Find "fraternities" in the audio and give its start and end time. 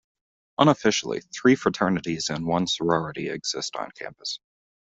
1.53-2.29